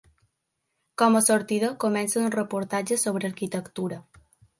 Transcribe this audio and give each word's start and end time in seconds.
Com 1.01 1.17
a 1.19 1.19
sortida, 1.25 1.69
comença 1.83 2.17
uns 2.21 2.33
reportatges 2.37 3.05
sobre 3.09 3.31
arquitectura. 3.33 4.01